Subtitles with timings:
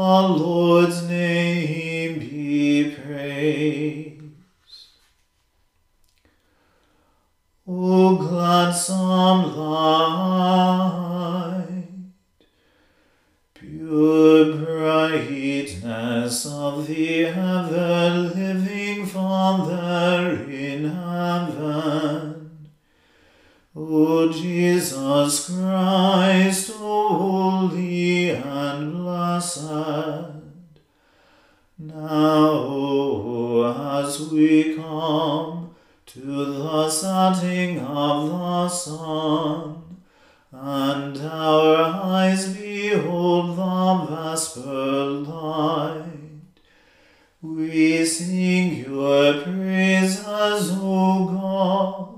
[0.00, 4.22] Lord's name be praised.
[7.66, 9.88] O gladsome light,
[13.54, 22.37] pure brightness of the ever-living Father in heaven,
[23.80, 29.62] O Jesus Christ, O holy and blessed,
[31.78, 32.42] now
[34.02, 40.02] as we come to the setting of the sun,
[40.50, 46.02] and our eyes behold the vesper light,
[47.40, 52.17] we sing your praises, O God,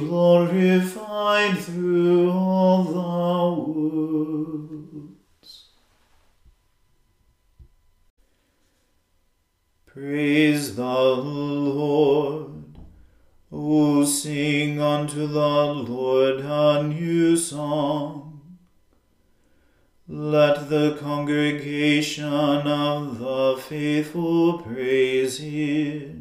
[0.00, 3.00] glorified through all the
[3.70, 5.10] worlds.
[9.86, 12.50] Praise the Lord.
[13.52, 18.40] O sing unto the Lord a new song.
[20.06, 26.19] Let the congregation of the faithful praise him.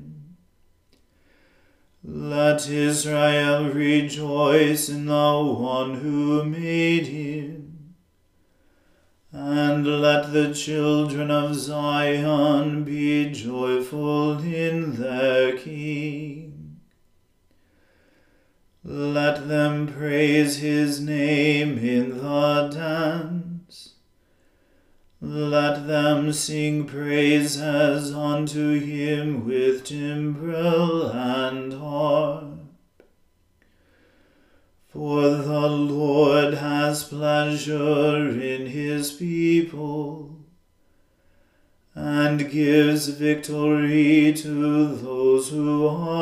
[2.03, 7.95] Let Israel rejoice in the one who made him.
[9.31, 16.79] And let the children of Zion be joyful in their King.
[18.83, 23.38] Let them praise his name in the dance.
[25.21, 32.45] Let them sing praises unto him with timbrel and harp.
[34.87, 40.37] For the Lord has pleasure in his people
[41.93, 46.18] and gives victory to those who are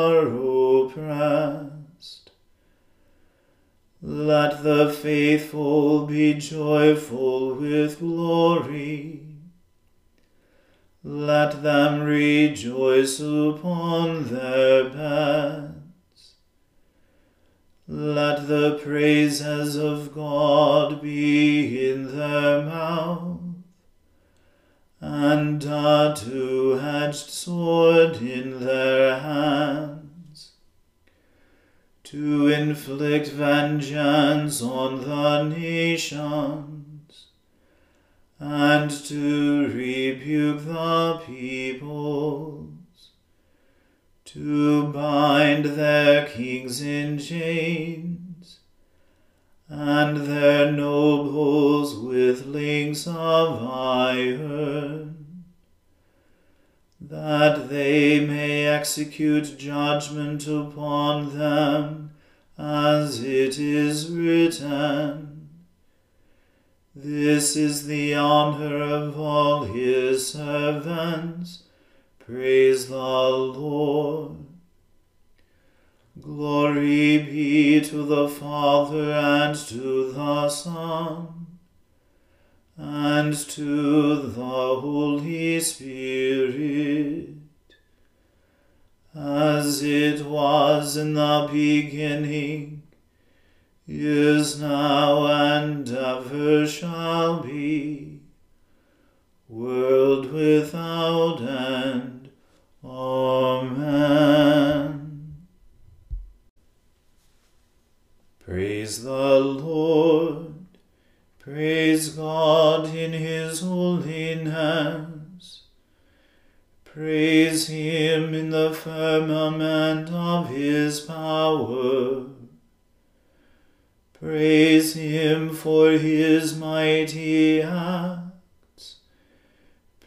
[4.28, 9.22] Let the faithful be joyful with glory.
[11.02, 16.34] Let them rejoice upon their beds.
[17.86, 23.40] Let the praises of God be in their mouth,
[25.00, 29.97] and a two-edged sword in their hands,
[32.10, 37.26] to inflict vengeance on the nations,
[38.38, 43.10] and to rebuke the peoples,
[44.24, 48.60] to bind their kings in chains,
[49.68, 55.07] and their nobles with links of iron,
[57.08, 62.10] that they may execute judgment upon them,
[62.56, 65.48] as it is written.
[66.94, 71.62] This is the honor of all his servants
[72.28, 74.36] Praise the Lord.
[76.20, 81.46] Glory be to the Father and to the Son
[82.76, 87.30] and to the Holy Spirit,
[89.14, 90.26] as it
[90.88, 92.82] was in the beginning,
[93.86, 95.07] is now,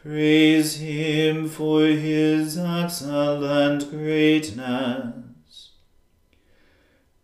[0.02, 5.70] Praise him for his excellent greatness.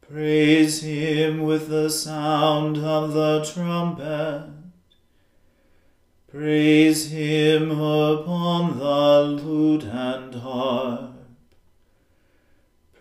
[0.01, 4.53] Praise him with the sound of the trumpet.
[6.29, 11.17] Praise him upon the lute and harp.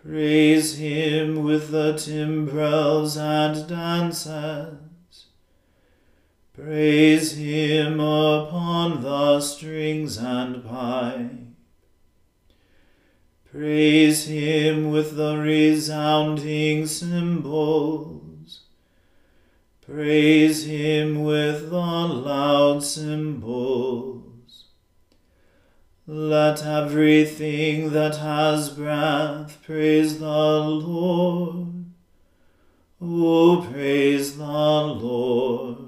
[0.02, 4.87] Praise him with the timbrels and dances.
[6.60, 11.30] Praise him upon the strings and pipe.
[13.52, 18.62] Praise him with the resounding cymbals.
[19.86, 24.64] Praise him with the loud cymbals.
[26.08, 31.84] Let everything that has breath praise the Lord.
[33.00, 35.87] O praise the Lord.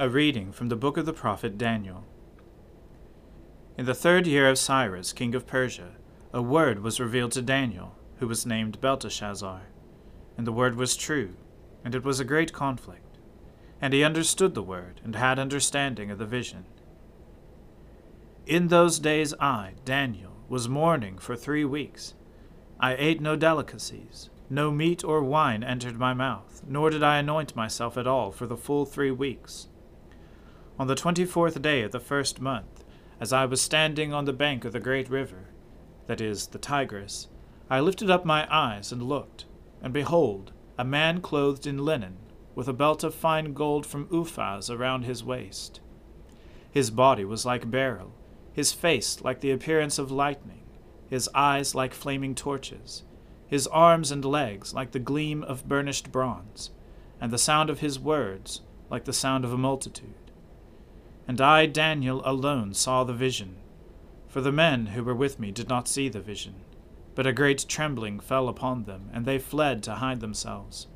[0.00, 2.04] A reading from the book of the prophet Daniel.
[3.76, 5.96] In the third year of Cyrus, king of Persia,
[6.32, 9.62] a word was revealed to Daniel, who was named Belteshazzar.
[10.36, 11.34] And the word was true,
[11.84, 13.18] and it was a great conflict.
[13.80, 16.66] And he understood the word, and had understanding of the vision.
[18.46, 22.14] In those days I, Daniel, was mourning for three weeks.
[22.78, 27.56] I ate no delicacies, no meat or wine entered my mouth, nor did I anoint
[27.56, 29.66] myself at all for the full three weeks.
[30.78, 32.84] On the twenty fourth day of the first month,
[33.18, 35.48] as I was standing on the bank of the great river,
[36.06, 37.26] that is, the Tigris,
[37.68, 39.44] I lifted up my eyes and looked,
[39.82, 42.18] and behold, a man clothed in linen,
[42.54, 45.80] with a belt of fine gold from Uphaz around his waist.
[46.70, 48.12] His body was like beryl,
[48.52, 50.62] his face like the appearance of lightning,
[51.10, 53.02] his eyes like flaming torches,
[53.48, 56.70] his arms and legs like the gleam of burnished bronze,
[57.20, 60.14] and the sound of his words like the sound of a multitude.
[61.28, 63.56] And I, Daniel, alone saw the vision,
[64.28, 66.54] for the men who were with me did not see the vision.
[67.14, 70.86] But a great trembling fell upon them, and they fled to hide themselves.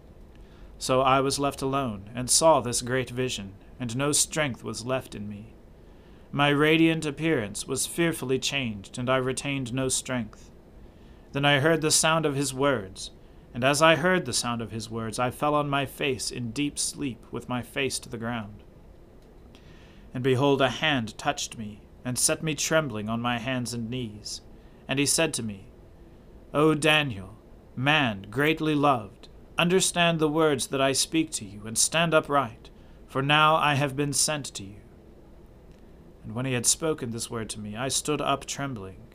[0.79, 5.15] So I was left alone, and saw this great vision, and no strength was left
[5.15, 5.53] in me.
[6.31, 10.51] My radiant appearance was fearfully changed, and I retained no strength.
[11.33, 13.11] Then I heard the sound of his words,
[13.53, 16.53] and as I heard the sound of his words, I fell on my face in
[16.53, 18.62] deep sleep, with my face to the ground.
[20.15, 24.41] And behold, a hand touched me, and set me trembling on my hands and knees.
[24.89, 25.69] And he said to me,
[26.53, 27.39] O Daniel,
[27.77, 32.69] man greatly loved, understand the words that I speak to you, and stand upright,
[33.07, 34.83] for now I have been sent to you.
[36.25, 39.09] And when he had spoken this word to me, I stood up trembling.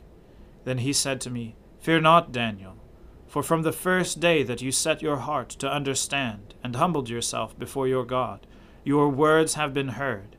[0.64, 2.76] Then he said to me, Fear not, Daniel,
[3.26, 7.58] for from the first day that you set your heart to understand, and humbled yourself
[7.58, 8.46] before your God,
[8.84, 10.36] your words have been heard,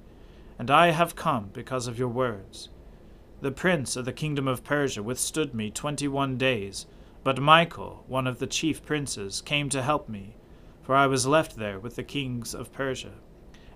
[0.59, 2.69] and I have come because of your words.
[3.41, 6.85] The prince of the kingdom of Persia withstood me twenty one days,
[7.23, 10.35] but Michael, one of the chief princes, came to help me,
[10.83, 13.13] for I was left there with the kings of Persia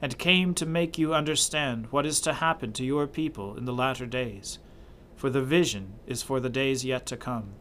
[0.01, 3.71] and came to make you understand what is to happen to your people in the
[3.71, 4.59] latter days,
[5.15, 7.53] for the vision is for the days yet to come.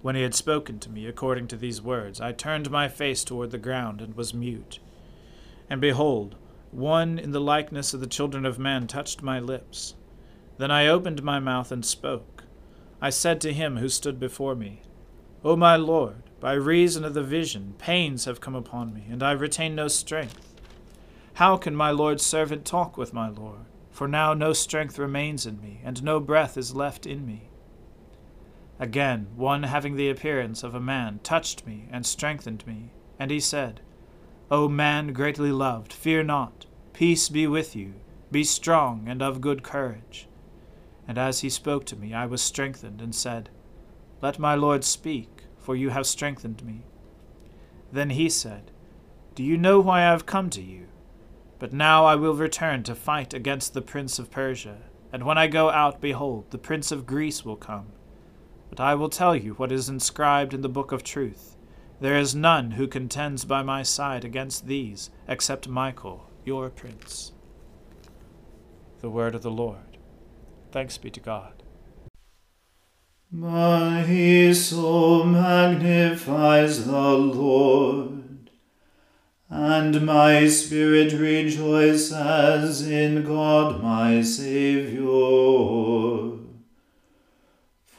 [0.00, 3.50] When he had spoken to me according to these words, I turned my face toward
[3.50, 4.78] the ground and was mute.
[5.68, 6.36] And behold,
[6.72, 9.94] one in the likeness of the children of men touched my lips.
[10.58, 12.44] Then I opened my mouth and spoke.
[13.00, 14.82] I said to him who stood before me,
[15.44, 19.32] O my Lord, by reason of the vision, pains have come upon me, and I
[19.32, 20.54] retain no strength.
[21.34, 23.66] How can my Lord's servant talk with my Lord?
[23.90, 27.50] For now no strength remains in me, and no breath is left in me.
[28.78, 33.40] Again, one having the appearance of a man touched me and strengthened me, and he
[33.40, 33.80] said,
[34.52, 37.94] O man greatly loved, fear not, peace be with you,
[38.30, 40.28] be strong and of good courage.
[41.08, 43.48] And as he spoke to me, I was strengthened, and said,
[44.20, 46.82] Let my Lord speak, for you have strengthened me.
[47.90, 48.72] Then he said,
[49.34, 50.88] Do you know why I have come to you?
[51.58, 54.82] But now I will return to fight against the prince of Persia.
[55.14, 57.86] And when I go out, behold, the prince of Greece will come.
[58.68, 61.56] But I will tell you what is inscribed in the book of truth.
[62.02, 67.30] There is none who contends by my side against these, except Michael, your prince.
[69.00, 69.98] The word of the Lord.
[70.72, 71.62] Thanks be to God.
[73.30, 78.50] My soul magnifies the Lord
[79.48, 85.52] and my spirit rejoices in God my Saviour.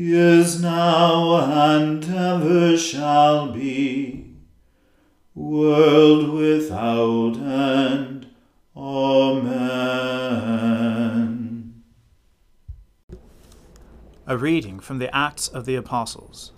[0.00, 4.36] is now and ever shall be,
[5.34, 8.28] world without end.
[8.76, 9.72] Amen.
[14.26, 16.52] A reading from the Acts of the Apostles.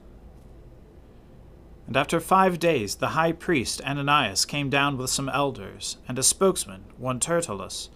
[1.86, 6.22] And after five days the high priest Ananias came down with some elders, and a
[6.22, 7.88] spokesman, one Tertullus.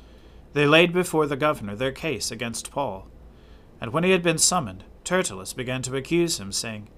[0.54, 3.08] They laid before the governor their case against Paul.
[3.78, 6.88] And when he had been summoned, Tertullus began to accuse him, saying,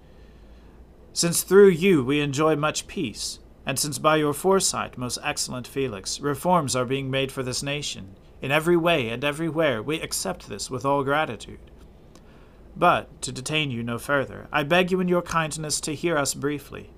[1.12, 6.20] Since through you we enjoy much peace, and since by your foresight, most excellent Felix,
[6.20, 10.70] reforms are being made for this nation, in every way and everywhere we accept this
[10.70, 11.58] with all gratitude.
[12.76, 16.34] But, to detain you no further, I beg you in your kindness to hear us
[16.34, 16.90] briefly,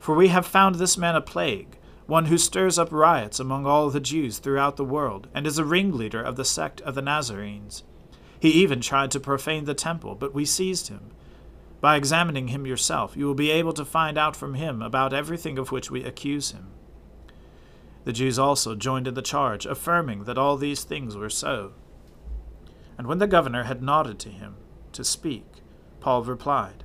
[0.00, 3.90] for we have found this man a plague, one who stirs up riots among all
[3.90, 7.82] the Jews throughout the world, and is a ringleader of the sect of the Nazarenes.
[8.38, 11.10] He even tried to profane the temple, but we seized him.
[11.80, 15.58] By examining him yourself, you will be able to find out from him about everything
[15.58, 16.68] of which we accuse him.
[18.04, 21.72] The Jews also joined in the charge, affirming that all these things were so.
[22.96, 24.56] And when the governor had nodded to him
[24.92, 25.44] to speak,
[26.00, 26.84] Paul replied,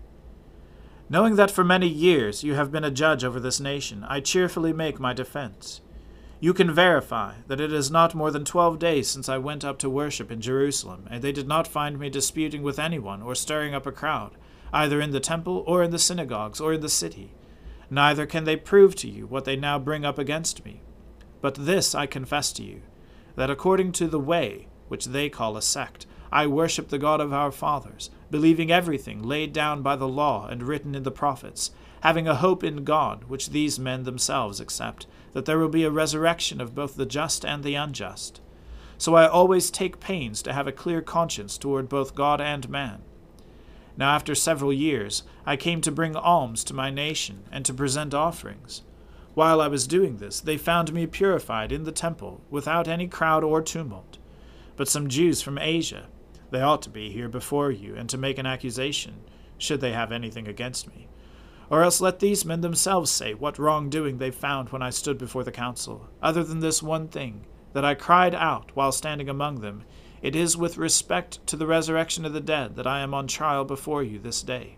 [1.10, 4.74] Knowing that for many years you have been a judge over this nation, I cheerfully
[4.74, 5.81] make my defense.
[6.43, 9.77] You can verify that it is not more than twelve days since I went up
[9.77, 13.75] to worship in Jerusalem, and they did not find me disputing with anyone or stirring
[13.75, 14.31] up a crowd,
[14.74, 17.36] either in the temple or in the synagogues or in the city.
[17.91, 20.81] Neither can they prove to you what they now bring up against me.
[21.42, 22.81] But this I confess to you,
[23.35, 27.31] that according to the way, which they call a sect, I worship the God of
[27.31, 32.27] our fathers, believing everything laid down by the law and written in the prophets, having
[32.27, 36.59] a hope in God, which these men themselves accept that there will be a resurrection
[36.59, 38.41] of both the just and the unjust.
[38.98, 43.01] So I always take pains to have a clear conscience toward both God and man.
[43.98, 48.13] Now, after several years, I came to bring alms to my nation and to present
[48.13, 48.83] offerings.
[49.33, 53.44] While I was doing this, they found me purified in the temple, without any crowd
[53.44, 54.17] or tumult.
[54.75, 56.07] But some Jews from Asia,
[56.51, 59.22] they ought to be here before you, and to make an accusation,
[59.57, 61.07] should they have anything against me
[61.72, 65.46] or else let these men themselves say what wrongdoing they found when I stood before
[65.46, 69.85] the council, other than this one thing, that I cried out while standing among them,
[70.22, 73.64] It is with respect to the resurrection of the dead that I am on trial
[73.64, 74.75] before you this day.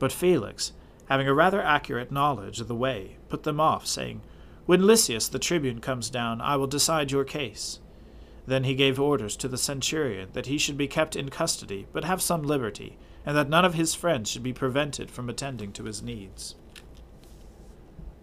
[0.00, 0.72] But Felix,
[1.08, 4.22] having a rather accurate knowledge of the way, put them off, saying,
[4.66, 7.78] When Lysias the tribune comes down, I will decide your case.
[8.46, 12.04] Then he gave orders to the centurion that he should be kept in custody, but
[12.04, 15.84] have some liberty and that none of his friends should be prevented from attending to
[15.84, 16.56] his needs.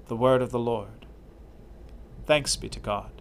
[0.08, 1.06] The Word of the Lord.
[2.26, 3.12] Thanks be to God.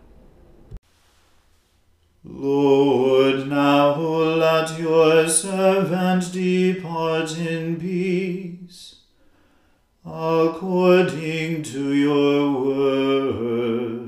[2.24, 8.96] Lord, now let your servant depart in peace,
[10.04, 14.07] according to your word.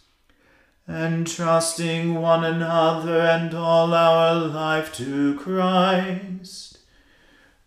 [0.91, 6.79] entrusting one another and all our life to Christ,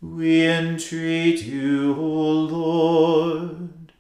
[0.01, 3.93] we entreat you, O Lord.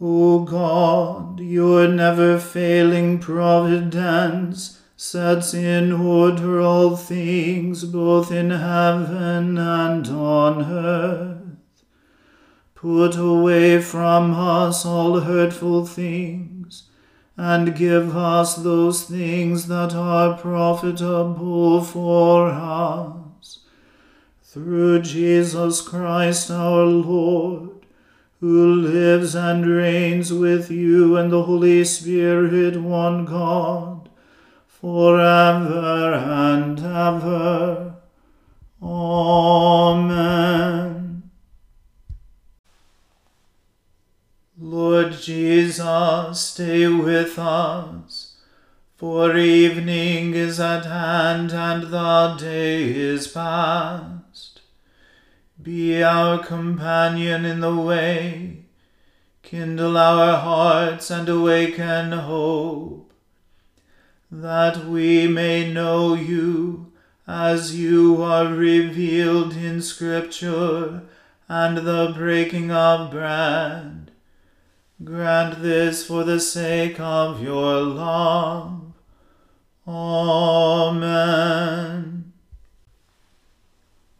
[0.00, 10.08] O God, your never failing providence sets in order all things both in heaven and
[10.08, 11.37] on earth.
[12.80, 16.84] Put away from us all hurtful things,
[17.36, 23.64] and give us those things that are profitable for us.
[24.44, 27.84] Through Jesus Christ our Lord,
[28.38, 34.08] who lives and reigns with you and the Holy Spirit, one God,
[34.68, 37.96] forever and ever.
[38.80, 40.87] Amen.
[44.78, 48.36] Lord Jesus, stay with us,
[48.96, 54.60] for evening is at hand and the day is past.
[55.60, 58.66] Be our companion in the way,
[59.42, 63.12] kindle our hearts and awaken hope,
[64.30, 66.92] that we may know you
[67.26, 71.02] as you are revealed in Scripture
[71.48, 74.07] and the breaking of bread
[75.04, 78.94] Grant this for the sake of your love.
[79.86, 81.12] Amen.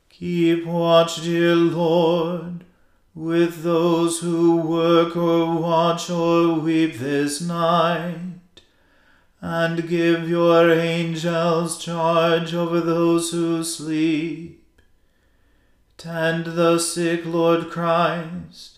[0.09, 2.63] Keep watch, dear Lord,
[3.13, 8.39] with those who work or watch or weep this night,
[9.41, 14.65] and give your angels charge over those who sleep.
[15.97, 18.78] Tend the sick, Lord Christ